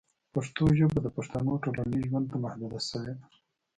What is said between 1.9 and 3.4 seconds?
ژوند ته محدوده شوې ده.